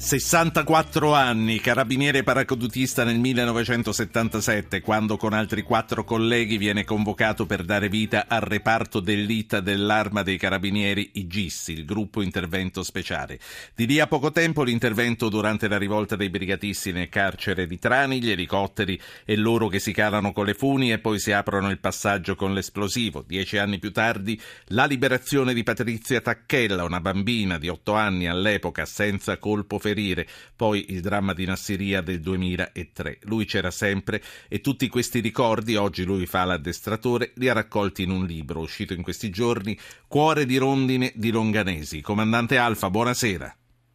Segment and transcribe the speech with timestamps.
[0.00, 7.90] 64 anni, carabiniere paracadutista nel 1977, quando con altri quattro colleghi viene convocato per dare
[7.90, 13.38] vita al reparto dell'ITA dell'Arma dei Carabinieri IGIS, il gruppo intervento speciale.
[13.74, 18.22] Di lì a poco tempo l'intervento durante la rivolta dei brigatisti nel carcere di Trani,
[18.22, 21.78] gli elicotteri e loro che si calano con le funi e poi si aprono il
[21.78, 23.22] passaggio con l'esplosivo.
[23.24, 28.86] Dieci anni più tardi la liberazione di Patrizia Tacchella, una bambina di otto anni all'epoca
[28.86, 30.26] senza colpo ferito ferire,
[30.56, 33.18] poi il dramma di Nassiria del 2003.
[33.22, 38.10] Lui c'era sempre e tutti questi ricordi, oggi lui fa l'addestratore, li ha raccolti in
[38.10, 39.76] un libro uscito in questi giorni,
[40.06, 42.00] Cuore di rondine di Longanesi.
[42.00, 43.54] Comandante Alfa, buonasera.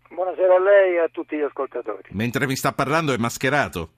[0.10, 2.10] Buonasera a lei e a tutti gli ascoltatori.
[2.12, 3.90] Mentre mi sta parlando è mascherato?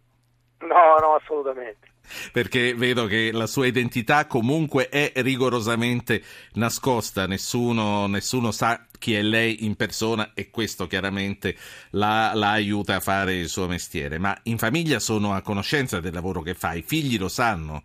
[0.60, 1.96] No, no, assolutamente
[2.32, 6.22] perché vedo che la sua identità comunque è rigorosamente
[6.54, 11.56] nascosta, nessuno, nessuno sa chi è lei in persona e questo chiaramente
[11.92, 14.18] la, la, aiuta a fare il suo mestiere.
[14.18, 17.84] Ma in famiglia sono a conoscenza del lavoro che fa, i figli lo sanno?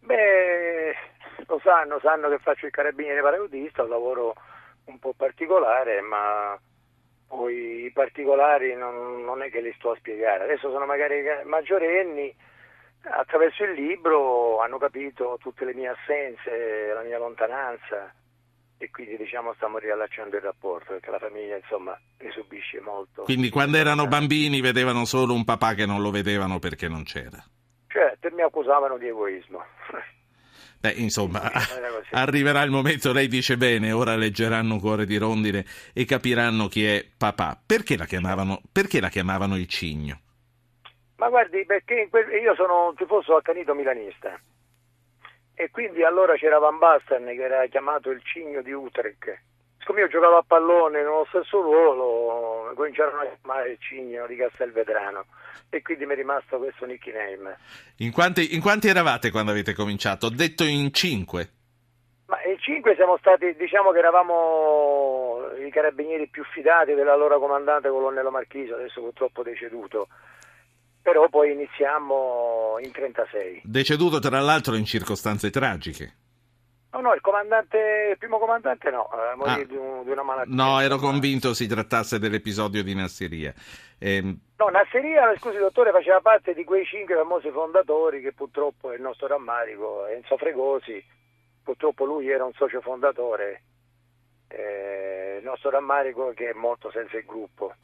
[0.00, 0.94] Beh,
[1.46, 4.34] lo sanno, sanno che faccio il carabiniere paracadutista, un lavoro
[4.84, 6.58] un po' particolare, ma
[7.26, 10.44] poi i particolari non, non è che li sto a spiegare.
[10.44, 12.34] Adesso sono magari maggiorenni
[13.10, 18.12] attraverso il libro hanno capito tutte le mie assenze, la mia lontananza
[18.78, 23.22] e quindi diciamo stiamo riallacciando il rapporto perché la famiglia insomma ne subisce molto.
[23.22, 27.42] Quindi quando erano bambini vedevano solo un papà che non lo vedevano perché non c'era?
[27.86, 29.64] Certo, mi accusavano di egoismo.
[30.78, 31.50] Beh, insomma,
[32.10, 37.04] arriverà il momento, lei dice bene, ora leggeranno Cuore di Rondine e capiranno chi è
[37.16, 37.58] papà.
[37.64, 40.20] Perché la chiamavano, perché la chiamavano il cigno?
[41.16, 42.08] Ma guardi, perché
[42.40, 44.38] io sono un tifoso accanito milanista
[45.58, 49.40] e quindi allora c'era Van Basten che era chiamato il cigno di Utrecht.
[49.78, 55.24] Siccome io giocavo a pallone nello stesso ruolo, cominciarono a chiamare il cigno di Castelvetrano
[55.70, 57.56] e quindi mi è rimasto questo nickname.
[57.98, 60.26] In quanti, in quanti eravate quando avete cominciato?
[60.26, 61.48] Ho detto in cinque.
[62.26, 68.30] Ma in cinque siamo stati, diciamo che eravamo i carabinieri più fidati dell'allora comandante colonnello
[68.30, 70.08] Marchiso, adesso purtroppo deceduto
[71.06, 73.60] però poi iniziamo in 36.
[73.62, 76.14] Deceduto tra l'altro in circostanze tragiche.
[76.90, 80.24] No, no, il comandante, il primo comandante no, eh, morì ah, di, un, di, una
[80.24, 80.52] malattia.
[80.52, 83.54] No, ero convinto si trattasse dell'episodio di Nasseria.
[84.00, 88.96] Eh, no, Nasseria, scusi dottore, faceva parte di quei cinque famosi fondatori che purtroppo è
[88.96, 91.00] il nostro rammarico, Enzo Fregosi,
[91.62, 93.62] purtroppo lui era un socio fondatore,
[94.48, 97.74] eh, il nostro rammarico che è morto senza il gruppo.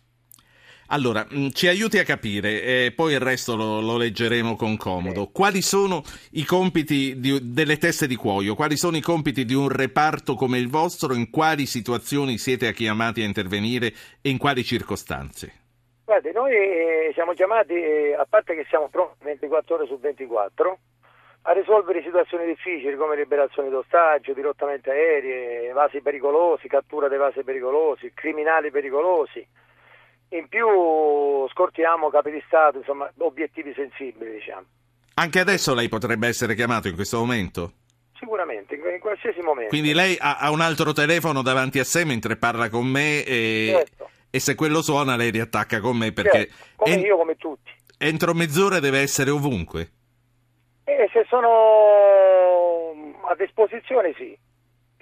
[0.88, 5.28] Allora, mm, ci aiuti a capire, e poi il resto lo, lo leggeremo con comodo.
[5.32, 8.54] Quali sono i compiti di, delle teste di cuoio?
[8.54, 11.14] Quali sono i compiti di un reparto come il vostro?
[11.14, 15.60] In quali situazioni siete chiamati a intervenire e in quali circostanze?
[16.04, 20.78] Guardi, noi eh, siamo chiamati, eh, a parte che siamo pronti 24 ore su 24,
[21.42, 28.12] a risolvere situazioni difficili come liberazione d'ostaggio, dirottamenti aerei, vasi pericolosi, cattura dei vasi pericolosi,
[28.12, 29.46] criminali pericolosi
[30.32, 34.64] in più scortiamo capi di Stato, insomma, obiettivi sensibili, diciamo.
[35.14, 37.72] Anche adesso lei potrebbe essere chiamato in questo momento?
[38.18, 39.68] Sicuramente, in, qualsiasi momento.
[39.70, 43.72] Quindi lei ha, ha, un altro telefono davanti a sé mentre parla con me e,
[43.72, 44.08] certo.
[44.30, 46.48] e se quello suona lei riattacca con me perché...
[46.48, 46.54] Certo.
[46.76, 47.70] Come en- io, come tutti.
[47.98, 49.90] Entro mezz'ora deve essere ovunque.
[50.84, 52.92] E se sono
[53.28, 54.36] a disposizione sì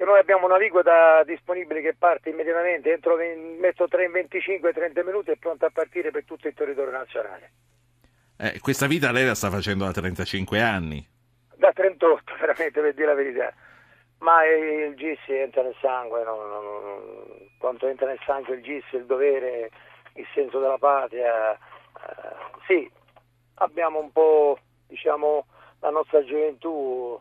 [0.01, 3.17] che noi abbiamo un'aliquota disponibile che parte immediatamente, entro
[3.59, 7.51] metto 3 in 25-30 minuti e pronta a partire per tutto il territorio nazionale.
[8.39, 11.07] Eh, questa vita lei la sta facendo da 35 anni?
[11.55, 13.53] Da 38, veramente, per dire la verità.
[14.21, 17.03] Ma il GIS entra nel sangue, no, no, no,
[17.59, 19.71] quanto entra nel sangue il GIS, il dovere,
[20.15, 21.53] il senso della patria.
[21.53, 21.59] Eh,
[22.67, 22.91] sì,
[23.57, 25.45] abbiamo un po', diciamo,
[25.81, 27.21] la nostra gioventù...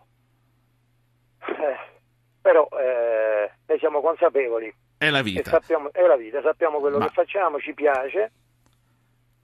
[1.46, 1.98] Eh,
[2.42, 4.74] però eh, ne siamo consapevoli.
[4.98, 5.50] È la vita.
[5.50, 7.06] Sappiamo, è la vita, sappiamo quello Ma...
[7.06, 8.32] che facciamo, ci piace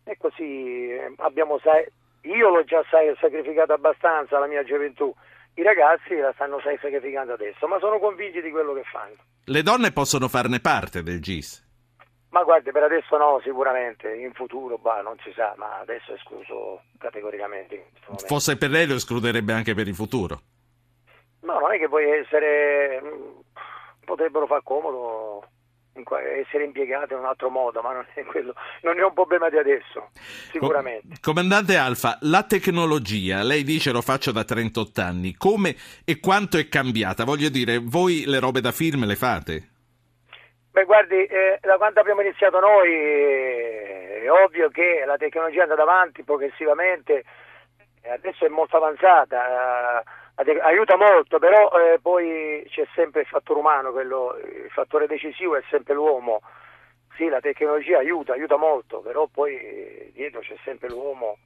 [0.03, 1.59] e così eh, abbiamo,
[2.21, 2.83] io l'ho già
[3.19, 5.13] sacrificato abbastanza la mia gioventù,
[5.55, 9.15] i ragazzi la stanno sacrificando adesso, ma sono convinti di quello che fanno.
[9.45, 11.63] Le donne possono farne parte del GIS?
[12.29, 16.15] Ma guardi, per adesso no, sicuramente, in futuro bah, non si sa, ma adesso è
[16.15, 17.91] escluso categoricamente.
[18.27, 20.41] Fosse per lei lo escluderebbe anche per il futuro?
[21.45, 23.01] No, non è che puoi essere,
[24.03, 25.47] potrebbero far comodo
[26.43, 29.57] essere impiegate in un altro modo, ma non è, quello, non è un problema di
[29.57, 30.09] adesso,
[30.51, 31.15] sicuramente.
[31.21, 36.67] Comandante Alfa, la tecnologia, lei dice lo faccio da 38 anni, come e quanto è
[36.67, 37.23] cambiata?
[37.23, 39.69] Voglio dire, voi le robe da film le fate?
[40.71, 46.23] Beh, guardi, eh, da quando abbiamo iniziato noi ovvio che la tecnologia è andata avanti
[46.23, 47.23] progressivamente,
[48.11, 50.03] adesso è molto avanzata, eh,
[50.35, 55.63] aiuta molto, però eh, poi c'è sempre il fattore umano, quello, il fattore decisivo è
[55.69, 56.41] sempre l'uomo.
[57.15, 61.37] Sì, la tecnologia aiuta, aiuta molto, però poi eh, dietro c'è sempre l'uomo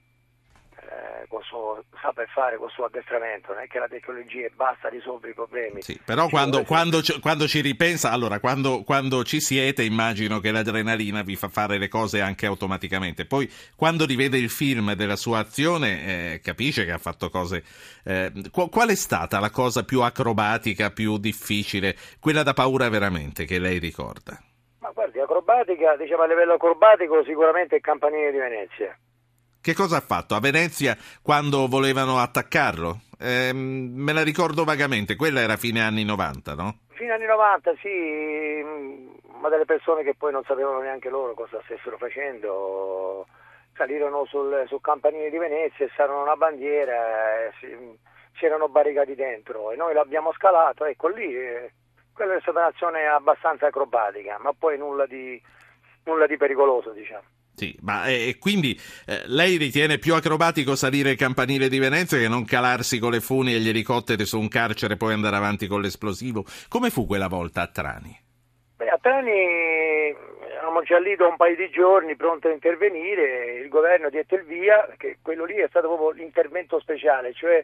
[0.90, 4.90] eh, con suo saper fare con il suo addestramento, non è che la tecnologia basta
[4.90, 5.82] risolvere i problemi.
[5.84, 10.52] Sì, però quando, quando, ci, quando, ci ripensa, allora quando, quando, ci siete immagino che
[10.52, 15.40] l'adrenalina vi fa fare le cose anche automaticamente, poi quando rivede il film della sua
[15.40, 17.64] azione eh, capisce che ha fatto cose...
[18.04, 23.60] Eh, qual è stata la cosa più acrobatica, più difficile, quella da paura veramente che
[23.60, 24.42] lei ricorda?
[24.80, 28.98] Ma guardi, acrobatica, diciamo a livello acrobatico sicuramente il campanile di Venezia
[29.62, 33.02] che cosa ha fatto a Venezia quando volevano attaccarlo?
[33.20, 36.78] Eh, me la ricordo vagamente, quella era fine anni 90, no?
[36.90, 38.64] Fine anni 90, sì,
[39.40, 43.28] ma delle persone che poi non sapevano neanche loro cosa stessero facendo,
[43.76, 47.68] salirono sul, sul campanile di Venezia e sarono una bandiera, e si,
[48.38, 51.74] si, erano barricati dentro e noi l'abbiamo scalato, ecco lì, eh,
[52.14, 55.42] quella è stata un'azione abbastanza acrobatica, ma poi nulla di,
[56.04, 57.24] nulla di pericoloso, diciamo.
[57.60, 62.30] Sì, ma eh, quindi eh, lei ritiene più acrobatico salire il campanile di Venezia che
[62.30, 65.68] non calarsi con le funi e gli elicotteri su un carcere e poi andare avanti
[65.68, 66.46] con l'esplosivo?
[66.70, 68.18] Come fu quella volta a Trani?
[68.78, 70.16] Beh, a Trani
[70.52, 74.46] eravamo già lì da un paio di giorni pronti a intervenire, il governo diede il
[74.46, 77.62] via, che quello lì è stato proprio l'intervento speciale, cioè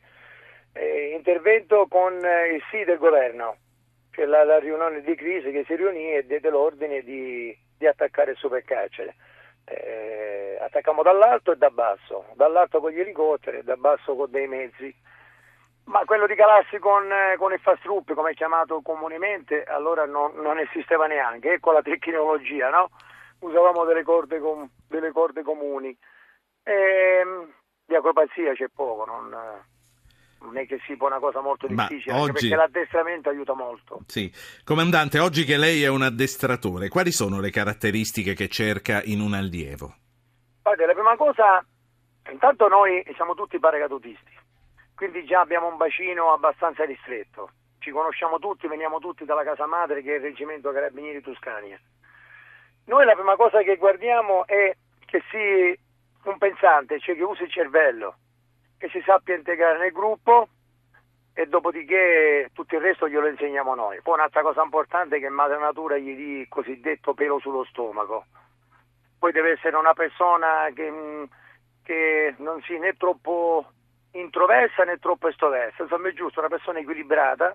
[0.73, 3.55] eh, intervento con eh, il sì del governo,
[4.11, 8.31] cioè la, la, riunione di crisi che si riunì e diede l'ordine di, di attaccare
[8.31, 9.15] il supercarcere
[9.65, 14.47] eh, attacchiamo dall'alto e da basso, dall'alto con gli elicotteri e da basso con dei
[14.47, 14.93] mezzi.
[15.85, 20.05] Ma quello di calarsi con, eh, con il fast troop, come è chiamato comunemente, allora
[20.05, 22.89] non, non esisteva neanche, ecco la tecnologia, no?
[23.39, 25.95] Usavamo delle corde, com, delle corde comuni.
[26.63, 27.53] E, ehm,
[27.85, 29.29] di acrobazia c'è poco, non,
[30.45, 32.31] non è che si può una cosa molto difficile, oggi...
[32.31, 34.01] perché l'addestramento aiuta molto.
[34.07, 34.31] Sì.
[34.63, 39.33] Comandante, oggi che lei è un addestratore, quali sono le caratteristiche che cerca in un
[39.33, 39.95] allievo?
[40.61, 41.65] Guarda, la prima cosa,
[42.31, 44.31] intanto noi siamo tutti paracadutisti,
[44.95, 47.49] quindi già abbiamo un bacino abbastanza ristretto,
[47.79, 51.79] ci conosciamo tutti, veniamo tutti dalla casa madre che è il Reggimento Carabinieri Tuscania.
[52.85, 54.75] Noi la prima cosa che guardiamo è
[55.05, 55.75] che sia
[56.23, 58.17] un pensante, cioè che usi il cervello,
[58.77, 60.47] che si sappia integrare nel gruppo
[61.33, 63.99] e dopodiché tutto il resto glielo insegniamo noi.
[64.01, 68.25] Poi un'altra cosa importante è che Madre Natura gli dia il cosiddetto pelo sullo stomaco.
[69.19, 71.23] Poi deve essere una persona che, mm,
[71.83, 73.65] che non sia né troppo
[74.11, 77.53] introversa né troppo estroversa, insomma è giusto una persona equilibrata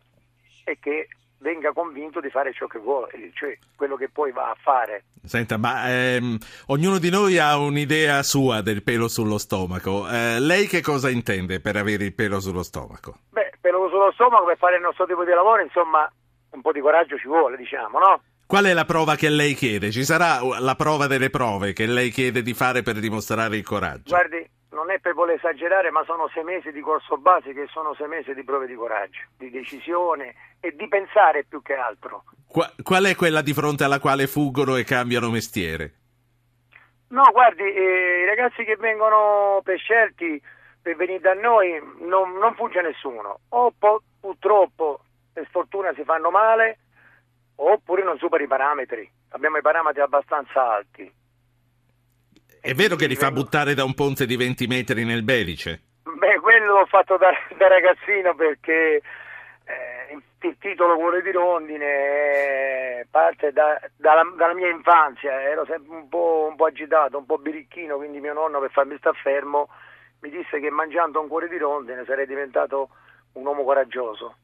[0.65, 1.09] e che
[1.41, 5.05] venga convinto di fare ciò che vuole, cioè quello che poi va a fare.
[5.25, 10.09] Senta, ma ehm, ognuno di noi ha un'idea sua del pelo sullo stomaco.
[10.09, 13.19] Eh, lei che cosa intende per avere il pelo sullo stomaco?
[13.31, 16.11] Beh, pelo sullo stomaco per fare il nostro tipo di lavoro, insomma,
[16.51, 18.23] un po' di coraggio ci vuole, diciamo, no?
[18.47, 19.93] Qual è la prova che lei chiede?
[19.93, 24.11] Ci sarà la prova delle prove che lei chiede di fare per dimostrare il coraggio?
[24.11, 27.95] Guardi, non è per voler esagerare, ma sono sei mesi di corso base che sono
[27.95, 32.25] sei mesi di prove di coraggio, di decisione e di pensare più che altro.
[32.47, 35.95] Qua, qual è quella di fronte alla quale fuggono e cambiano mestiere?
[37.09, 40.41] No, guardi, eh, i ragazzi che vengono per scelti
[40.81, 45.01] per venire da noi non, non fugge nessuno, o po- purtroppo
[45.33, 46.79] per sfortuna si fanno male,
[47.57, 49.11] oppure non supera i parametri.
[49.31, 51.13] Abbiamo i parametri abbastanza alti
[52.61, 55.83] è vero che li fa buttare da un ponte di 20 metri nel Belice?
[56.03, 59.03] Beh, quello l'ho fatto da, da ragazzino perché
[59.65, 61.85] eh, il titolo Cuore di Rondine
[63.01, 67.27] eh, parte da, dalla, dalla, mia infanzia, ero sempre un po', un po', agitato, un
[67.27, 69.69] po' birichino, quindi mio nonno per farmi star fermo
[70.21, 72.91] mi disse che mangiando un cuore di rondine sarei diventato
[73.33, 74.37] un uomo coraggioso.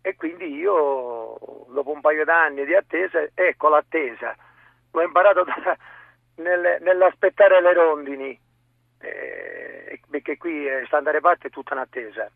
[0.00, 1.36] E quindi io,
[1.68, 4.34] dopo un paio d'anni di attesa, ecco l'attesa,
[4.92, 5.76] l'ho imparato da,
[6.38, 8.40] nel, nell'aspettare le rondini,
[9.00, 12.30] eh, perché qui eh, sta andare parte è tutta un'attesa.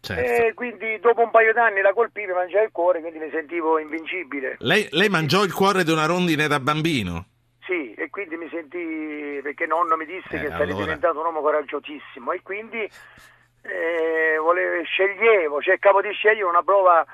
[0.00, 0.22] Certo.
[0.22, 4.56] E quindi dopo un paio d'anni la colpivi, mangiai il cuore, quindi mi sentivo invincibile.
[4.60, 7.26] Lei, lei mangiò il cuore di una rondine da bambino?
[7.66, 10.58] Sì, e quindi mi sentii, perché nonno mi disse eh, che allora...
[10.58, 12.88] sarei diventato un uomo coraggiosissimo e quindi
[13.62, 17.04] eh, volevo, sceglievo, cercavo di scegliere una prova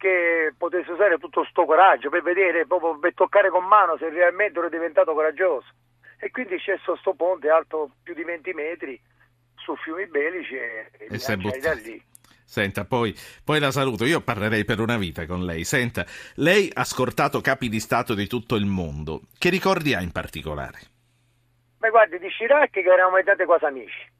[0.00, 4.58] che potesse usare tutto sto coraggio per vedere, proprio per toccare con mano se realmente
[4.58, 5.66] ero diventato coraggioso.
[6.18, 8.98] E quindi scesso sto ponte alto più di 20 metri
[9.56, 12.02] su fiumi Belici e, e mi lanciai da lì.
[12.42, 13.14] Senta, poi,
[13.44, 14.06] poi, la saluto.
[14.06, 15.64] Io parlerei per una vita con lei.
[15.64, 19.22] Senta, lei ha scortato capi di Stato di tutto il mondo.
[19.38, 20.78] Che ricordi ha in particolare?
[21.76, 24.10] Beh, Beh, guardi, di Chirac che eravamo diventati quasi amici.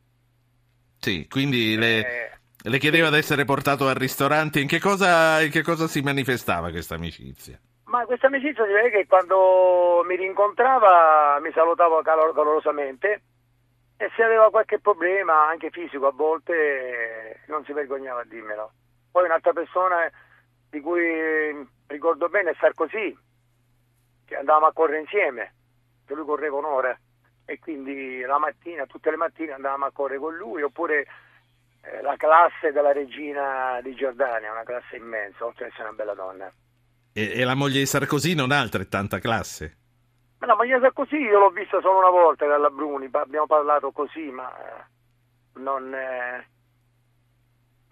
[0.98, 4.60] Sì, quindi le, Eh, le chiedeva di essere portato al ristorante.
[4.60, 7.58] In che cosa, in che cosa si manifestava questa amicizia?
[7.90, 13.22] ma questa amicizia vede che quando mi rincontrava mi salutava calor- calorosamente
[13.96, 18.72] e se aveva qualche problema, anche fisico a volte, non si vergognava a dirmelo.
[19.10, 20.10] Poi un'altra persona
[20.70, 23.14] di cui ricordo bene è Sarkozy,
[24.24, 25.54] che andavamo a correre insieme,
[26.06, 26.96] che lui correva un'ora
[27.44, 31.06] e quindi la mattina, tutte le mattine andavamo a correre con lui, oppure
[31.82, 36.14] eh, la classe della regina di Giordania, una classe immensa, oltre ad essere una bella
[36.14, 36.52] donna.
[37.12, 39.76] E, e la moglie di Sarkozy non ha altrettanta classe?
[40.38, 43.90] Ma ma io so così, io l'ho vista solo una volta dalla Bruni, abbiamo parlato
[43.92, 44.84] così, ma eh,
[45.60, 45.92] non...
[45.94, 46.48] eh,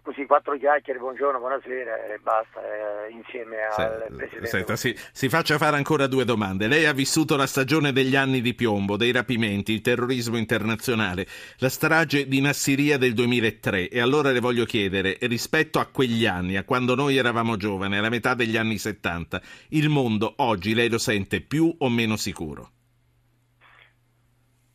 [0.09, 4.47] così, quattro chiacchiere, buongiorno, buonasera e basta, eh, insieme al Se- Presidente.
[4.47, 6.67] senta, si, si faccia fare ancora due domande.
[6.67, 11.27] Lei ha vissuto la stagione degli anni di piombo, dei rapimenti, il terrorismo internazionale,
[11.59, 16.57] la strage di Nassiria del 2003 e allora le voglio chiedere, rispetto a quegli anni,
[16.57, 20.99] a quando noi eravamo giovani, alla metà degli anni 70, il mondo oggi lei lo
[20.99, 22.71] sente più o meno sicuro?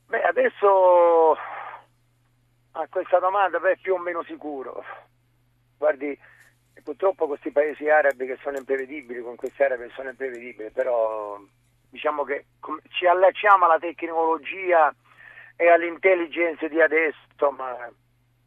[0.05, 1.35] Beh, adesso
[2.73, 4.83] a questa domanda beh, più o meno sicuro.
[5.83, 6.17] Guardi,
[6.81, 11.37] purtroppo questi paesi arabi che sono imprevedibili, con questi arabi che sono imprevedibili, però
[11.89, 12.45] diciamo che
[12.91, 14.95] ci allacciamo alla tecnologia
[15.57, 17.91] e all'intelligence di adesso, ma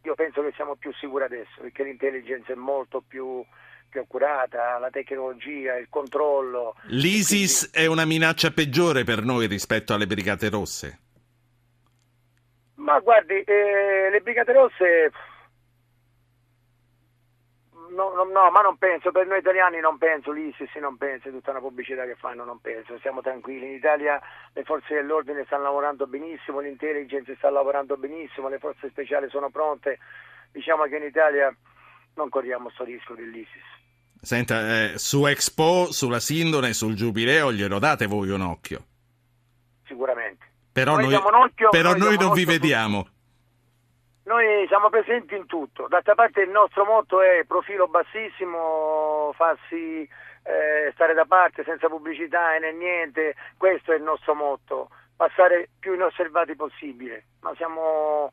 [0.02, 3.44] io penso che siamo più sicuri adesso, perché l'intelligence è molto più,
[3.90, 6.74] più accurata, la tecnologia, il controllo.
[6.84, 11.00] L'ISIS è una minaccia peggiore per noi rispetto alle Brigate Rosse?
[12.76, 15.12] Ma guardi, eh, le Brigate Rosse...
[17.90, 21.30] No, no, no, ma non penso, per noi italiani non penso, l'ISIS non penso, è
[21.30, 23.66] tutta una pubblicità che fanno, non penso, siamo tranquilli.
[23.66, 24.20] In Italia
[24.52, 29.98] le forze dell'ordine stanno lavorando benissimo, l'intelligence sta lavorando benissimo, le forze speciali sono pronte.
[30.52, 31.54] Diciamo che in Italia
[32.14, 33.64] non corriamo questo rischio dell'ISIS.
[34.20, 38.84] Senta, eh, su Expo, sulla Sindone, sul Giubileo glielo date voi un occhio?
[39.86, 40.44] Sicuramente.
[40.72, 43.06] Però Noi noi, occhio, però noi noi non vi vediamo.
[44.26, 50.02] Noi siamo presenti in tutto, d'altra parte il nostro motto è profilo bassissimo, farsi
[50.42, 55.68] eh, stare da parte senza pubblicità e né niente, questo è il nostro motto, passare
[55.78, 58.32] più inosservati possibile, ma siamo,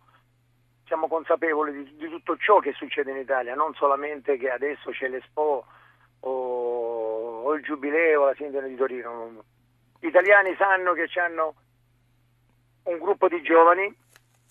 [0.88, 5.07] siamo consapevoli di, di tutto ciò che succede in Italia, non solamente che adesso c'è
[5.07, 5.63] l'Expo
[6.21, 9.43] o, o il Giubileo, la Sindone di Torino.
[10.00, 11.53] Gli italiani sanno che hanno
[12.85, 13.95] un gruppo di giovani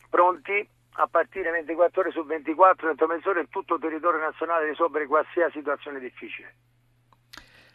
[0.08, 5.06] pronti a partire 24 ore su 24 dentro mezz'ora in tutto il territorio nazionale risolvere
[5.06, 6.54] qualsiasi situazione difficile.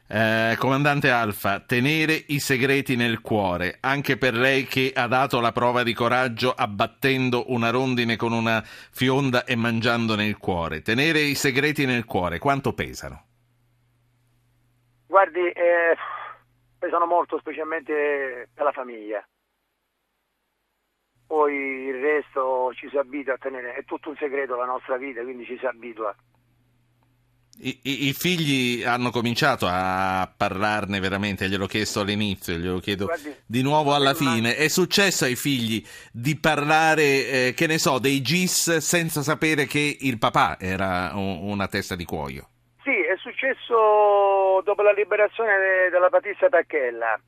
[0.09, 5.51] Eh, comandante Alfa, tenere i segreti nel cuore, anche per lei che ha dato la
[5.51, 10.81] prova di coraggio abbattendo una rondine con una fionda e mangiandone il cuore.
[10.81, 13.25] Tenere i segreti nel cuore, quanto pesano?
[15.07, 15.97] Guardi, eh,
[16.79, 19.27] pesano molto specialmente per la famiglia.
[21.27, 25.21] Poi il resto ci si abitua a tenere, è tutto un segreto la nostra vita,
[25.21, 26.15] quindi ci si abitua.
[27.59, 33.35] I, i- i figli hanno cominciato a parlarne veramente, gliel'ho chiesto all'inizio, glielo chiedo Guardi,
[33.45, 34.55] di nuovo alla fine.
[34.55, 39.97] È successo ai figli di parlare, eh, che ne so, dei GIS senza sapere che
[40.01, 42.47] il papà era un- una testa di cuoio?
[42.83, 47.19] Sì, è successo dopo la liberazione de- della Patrizia Tacchella,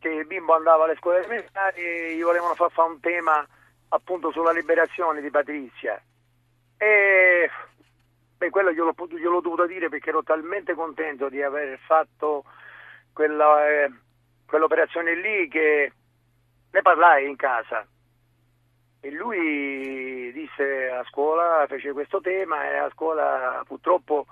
[0.00, 3.46] che il bimbo andava alle scuole elementari e gli volevano far fare un tema
[3.90, 6.02] appunto sulla liberazione di Patrizia.
[6.76, 7.50] E
[8.36, 12.44] beh, quello glielo, gliel'ho dovuto dire perché ero talmente contento di aver fatto
[13.12, 13.92] quella, eh,
[14.46, 15.92] quell'operazione lì che
[16.70, 17.86] ne parlai in casa.
[19.02, 24.26] E lui disse a scuola, fece questo tema e a scuola purtroppo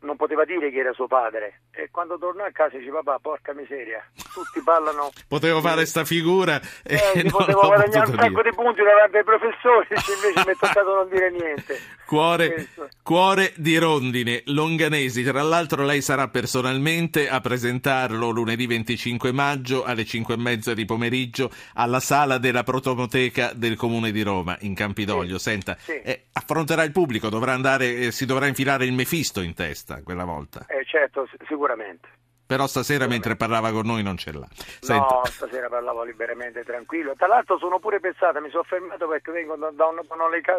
[0.00, 1.62] non poteva dire che era suo padre.
[1.70, 5.10] E quando tornò a casa dice papà, porca miseria, tutti parlano...
[5.28, 9.24] Potevo fare sta figura e Eh, non potevo guadagnare un sacco di punti davanti ai
[9.24, 11.78] professori, invece mi è toccato non dire niente.
[12.06, 12.68] Cuore,
[13.02, 15.24] cuore di rondine, Longanesi.
[15.24, 20.84] Tra l'altro, lei sarà personalmente a presentarlo lunedì 25 maggio alle 5 e mezza di
[20.84, 25.38] pomeriggio alla sala della Protomoteca del Comune di Roma in Campidoglio.
[25.38, 26.00] Sì, Senta, sì.
[26.00, 30.24] eh, affronterà il pubblico, dovrà andare, eh, si dovrà infilare il Mefisto in testa quella
[30.24, 30.66] volta.
[30.68, 32.08] Eh, certo, sicuramente.
[32.46, 34.46] Però stasera, mentre parlava con noi, non ce l'ha.
[34.52, 35.14] Senta.
[35.16, 37.14] No, stasera parlavo liberamente, tranquillo.
[37.16, 40.02] Tra l'altro sono pure pensata, mi sono fermato perché vengo da, una,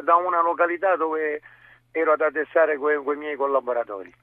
[0.03, 1.41] da una località dove
[1.91, 4.13] ero ad attestare quei, quei miei collaboratori.